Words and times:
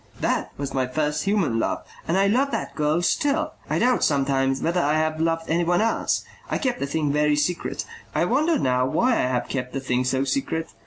"That 0.19 0.51
was 0.57 0.73
my 0.73 0.87
first 0.87 1.25
human 1.25 1.59
love. 1.59 1.85
And 2.07 2.17
I 2.17 2.25
love 2.25 2.49
that 2.49 2.73
girl 2.73 3.03
still. 3.03 3.53
I 3.69 3.77
doubt 3.77 4.03
sometimes 4.03 4.59
whether 4.63 4.81
I 4.81 4.95
have 4.95 5.13
ever 5.13 5.23
loved 5.23 5.47
anyone 5.47 5.79
else. 5.79 6.23
I 6.49 6.57
kept 6.57 6.79
the 6.79 6.87
thing 6.87 7.11
very 7.13 7.35
secret. 7.35 7.85
I 8.15 8.25
wonder 8.25 8.57
now 8.57 8.87
why 8.87 9.11
I 9.11 9.27
have 9.29 9.47
kept 9.47 9.73
the 9.73 9.79
thing 9.79 10.03
so 10.03 10.23
secret. 10.23 10.69